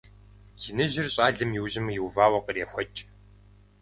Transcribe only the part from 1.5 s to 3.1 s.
и ужьым иувауэ кърехуэкӀ.